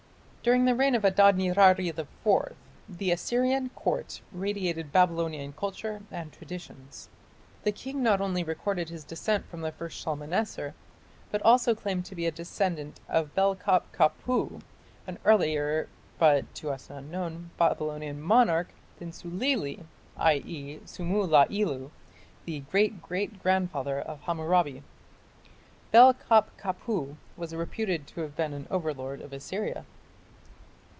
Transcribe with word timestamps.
During 0.43 0.65
the 0.65 0.73
reign 0.73 0.95
of 0.95 1.05
Adad 1.05 1.37
nirari 1.37 1.87
IV 1.89 2.07
the 2.89 3.11
Assyrian 3.11 3.69
Court 3.75 4.21
radiated 4.31 4.91
Babylonian 4.91 5.53
culture 5.53 6.01
and 6.09 6.31
traditions. 6.33 7.09
The 7.61 7.71
king 7.71 8.01
not 8.01 8.19
only 8.21 8.43
recorded 8.43 8.89
his 8.89 9.03
descent 9.03 9.45
from 9.47 9.61
the 9.61 9.71
first 9.71 10.01
Shalmaneser, 10.01 10.73
but 11.29 11.43
also 11.43 11.75
claimed 11.75 12.05
to 12.05 12.15
be 12.15 12.25
a 12.25 12.31
descendant 12.31 12.99
of 13.07 13.35
Bel 13.35 13.53
kap 13.53 13.93
kapu, 13.93 14.61
an 15.05 15.19
earlier, 15.25 15.87
but, 16.17 16.51
to 16.55 16.71
us, 16.71 16.89
unknown, 16.89 17.51
Babylonian 17.59 18.19
monarch 18.19 18.69
than 18.97 19.11
"Sulili", 19.11 19.83
i.e. 20.17 20.79
Sumu 20.87 21.29
la 21.29 21.45
ilu, 21.51 21.91
the 22.45 22.61
great 22.61 22.99
great 22.99 23.43
grandfather 23.43 23.99
of 23.99 24.21
Hammurabi. 24.21 24.81
Bel 25.91 26.15
kap 26.15 26.49
kapu 26.59 27.15
was 27.37 27.53
reputed 27.53 28.07
to 28.07 28.21
have 28.21 28.35
been 28.35 28.53
an 28.53 28.65
overlord 28.71 29.21
of 29.21 29.33
Assyria. 29.33 29.85